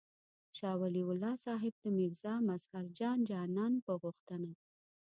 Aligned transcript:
شاه 0.57 0.75
ولي 0.81 1.01
الله 1.11 1.33
صاحب 1.45 1.73
د 1.79 1.85
میرزا 1.97 2.33
مظهر 2.49 2.85
جان 2.97 3.19
جانان 3.29 3.73
په 3.85 3.91
غوښتنه. 4.01 4.49